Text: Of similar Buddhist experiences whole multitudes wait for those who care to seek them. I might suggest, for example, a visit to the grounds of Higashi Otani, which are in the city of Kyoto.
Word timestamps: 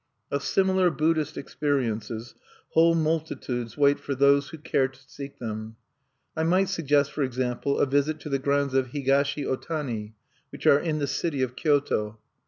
Of 0.31 0.41
similar 0.43 0.89
Buddhist 0.89 1.37
experiences 1.37 2.33
whole 2.69 2.95
multitudes 2.95 3.77
wait 3.77 3.99
for 3.99 4.15
those 4.15 4.49
who 4.49 4.57
care 4.57 4.87
to 4.87 4.99
seek 4.99 5.37
them. 5.37 5.75
I 6.35 6.41
might 6.41 6.69
suggest, 6.69 7.11
for 7.11 7.21
example, 7.21 7.77
a 7.77 7.85
visit 7.85 8.19
to 8.21 8.29
the 8.29 8.39
grounds 8.39 8.73
of 8.73 8.93
Higashi 8.93 9.45
Otani, 9.45 10.13
which 10.49 10.65
are 10.65 10.79
in 10.79 10.97
the 10.97 11.05
city 11.05 11.43
of 11.43 11.55
Kyoto. 11.55 12.17